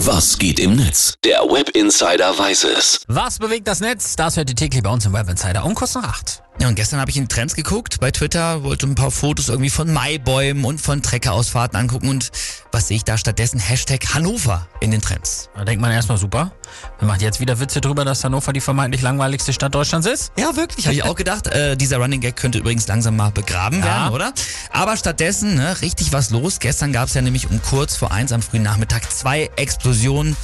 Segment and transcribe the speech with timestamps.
[0.00, 1.14] Was geht im Netz?
[1.24, 3.00] Der Web Insider weiß es.
[3.08, 4.14] Was bewegt das Netz?
[4.14, 6.42] Das hört ihr täglich bei uns im Web Insider um kurz nach acht.
[6.58, 9.68] Ja, und gestern habe ich in Trends geguckt bei Twitter, wollte ein paar Fotos irgendwie
[9.68, 12.32] von Maibäumen und von Treckerausfahrten angucken und
[12.72, 13.58] was sehe ich da stattdessen?
[13.60, 15.50] Hashtag Hannover in den Trends.
[15.54, 16.52] Da denkt man erstmal super.
[16.98, 20.32] Man macht jetzt wieder Witze drüber, dass Hannover die vermeintlich langweiligste Stadt Deutschlands ist.
[20.38, 21.46] Ja, wirklich, habe ich auch gedacht.
[21.46, 23.84] Äh, dieser Running Gag könnte übrigens langsam mal begraben Ja.
[23.84, 24.32] werden, oder?
[24.70, 26.58] Aber stattdessen, ne, richtig was los.
[26.58, 30.36] Gestern gab es ja nämlich um kurz vor eins am frühen Nachmittag zwei Explosionen,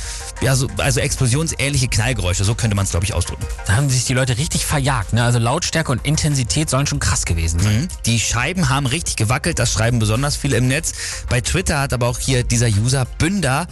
[0.42, 3.44] ja, so, also explosionsähnliche Knallgeräusche, so könnte man es, glaube ich, ausdrücken.
[3.66, 5.12] Da haben sich die Leute richtig verjagt.
[5.12, 5.22] Ne?
[5.22, 7.82] Also Lautstärke und Intensität sollen schon krass gewesen sein.
[7.82, 7.88] Mhm.
[8.06, 10.92] Die Scheiben haben richtig gewackelt, das schreiben besonders viele im Netz.
[11.28, 13.66] Bei Twitter hat aber auch hier dieser User Bünder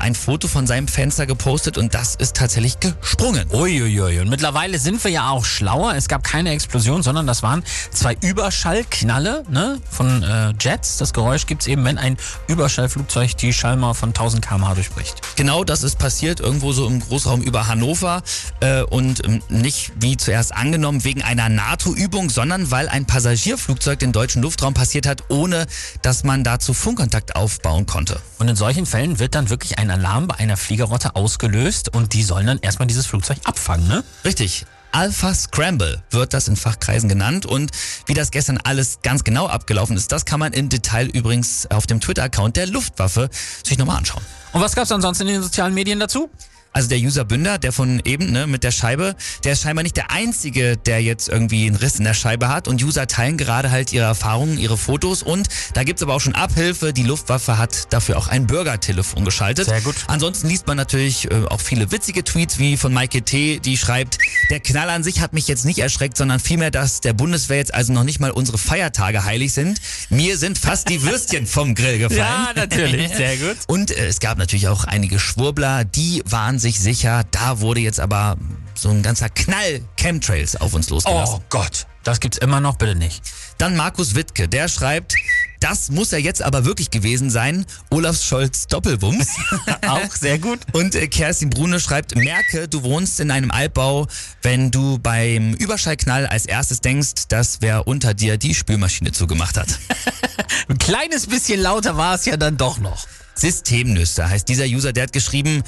[0.00, 3.46] ein Foto von seinem Fenster gepostet und das ist tatsächlich gesprungen.
[3.52, 4.20] Uiuiui.
[4.20, 5.94] Und mittlerweile sind wir ja auch schlauer.
[5.94, 10.96] Es gab keine Explosion, sondern das waren zwei Überschallknalle ne, von äh, Jets.
[10.96, 12.16] Das Geräusch gibt's eben, wenn ein
[12.48, 15.20] Überschallflugzeug die Schallmauer von 1000 km/h durchbricht.
[15.36, 18.22] Genau das ist passiert, irgendwo so im Großraum über Hannover
[18.60, 24.12] äh, und ähm, nicht wie zuerst angenommen wegen einer NATO-Übung, sondern weil ein Passagierflugzeug den
[24.12, 25.66] deutschen Luftraum passiert hat, ohne
[26.02, 28.20] dass man dazu Funkkontakt aufbauen konnte.
[28.38, 32.22] Und in solchen Fällen wird dann wirklich ein Alarm bei einer Fliegerrotte ausgelöst und die
[32.22, 34.04] sollen dann erstmal dieses Flugzeug abfangen, ne?
[34.24, 34.66] Richtig.
[34.94, 37.70] Alpha Scramble wird das in Fachkreisen genannt und
[38.04, 41.86] wie das gestern alles ganz genau abgelaufen ist, das kann man im Detail übrigens auf
[41.86, 43.30] dem Twitter-Account der Luftwaffe
[43.64, 44.22] sich nochmal anschauen.
[44.52, 46.28] Und was gab's ansonsten in den sozialen Medien dazu?
[46.72, 49.96] Also der User Bünder, der von eben ne, mit der Scheibe, der ist scheinbar nicht
[49.96, 52.66] der Einzige, der jetzt irgendwie einen Riss in der Scheibe hat.
[52.66, 55.22] Und User teilen gerade halt ihre Erfahrungen, ihre Fotos.
[55.22, 56.92] Und da gibt's aber auch schon Abhilfe.
[56.92, 59.66] Die Luftwaffe hat dafür auch ein Bürgertelefon geschaltet.
[59.66, 59.96] Sehr gut.
[60.06, 64.18] Ansonsten liest man natürlich äh, auch viele witzige Tweets, wie von Maike T., die schreibt,
[64.50, 67.74] der Knall an sich hat mich jetzt nicht erschreckt, sondern vielmehr, dass der Bundeswehr jetzt
[67.74, 69.80] also noch nicht mal unsere Feiertage heilig sind.
[70.08, 72.48] Mir sind fast die Würstchen vom Grill gefallen.
[72.54, 73.12] natürlich.
[73.16, 73.56] Sehr gut.
[73.66, 78.00] Und äh, es gab natürlich auch einige Schwurbler, die waren sich sicher, da wurde jetzt
[78.00, 78.36] aber
[78.74, 81.36] so ein ganzer Knall Chemtrails auf uns losgelassen.
[81.38, 81.86] Oh Gott.
[82.04, 83.22] Das gibt's immer noch, bitte nicht.
[83.58, 85.14] Dann Markus Wittke, der schreibt,
[85.60, 87.64] das muss er jetzt aber wirklich gewesen sein.
[87.90, 89.28] Olaf Scholz Doppelwumms.
[89.86, 90.58] Auch sehr gut.
[90.72, 94.08] Und äh, Kerstin Brune schreibt, merke, du wohnst in einem Altbau,
[94.42, 99.78] wenn du beim Überschallknall als erstes denkst, dass wer unter dir die Spülmaschine zugemacht hat.
[100.68, 103.06] Ein kleines bisschen lauter war es ja dann doch noch.
[103.34, 105.62] Systemnüsse heißt dieser User, der hat geschrieben,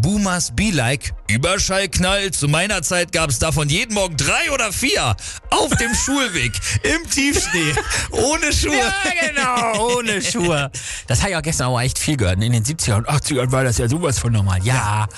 [0.00, 5.16] Boomers be like, Überschallknall, zu meiner Zeit gab es davon jeden Morgen drei oder vier,
[5.50, 7.74] auf dem Schulweg, im Tiefschnee,
[8.10, 8.76] ohne Schuhe.
[8.76, 8.92] Ja,
[9.28, 10.70] genau, ohne Schuhe.
[11.06, 12.42] Das habe ich auch gestern auch echt viel gehört.
[12.42, 14.60] In den 70er und 80ern war das ja sowas von normal.
[14.64, 15.08] Ja,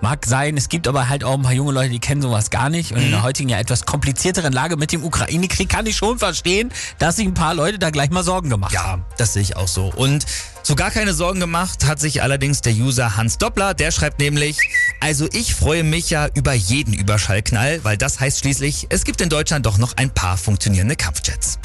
[0.00, 0.56] mag sein.
[0.56, 2.92] Es gibt aber halt auch ein paar junge Leute, die kennen sowas gar nicht.
[2.92, 6.72] Und in der heutigen ja etwas komplizierteren Lage mit dem Ukraine-Krieg kann ich schon verstehen,
[6.98, 9.02] dass sich ein paar Leute da gleich mal Sorgen gemacht haben.
[9.02, 9.92] Ja, das sehe ich auch so.
[9.94, 10.24] Und
[10.62, 14.58] so gar keine Sorgen gemacht hat sich allerdings der User Hans Doppler, der schreibt nämlich,
[15.00, 19.28] also ich freue mich ja über jeden Überschallknall, weil das heißt schließlich, es gibt in
[19.28, 21.58] Deutschland doch noch ein paar funktionierende Kampfjets.